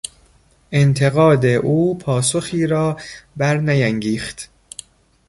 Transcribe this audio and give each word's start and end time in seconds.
انتقاد 0.71 1.45
او 1.45 1.97
پاسخی 1.97 2.67
را 2.67 2.97
برنیانگیخت. 3.37 4.49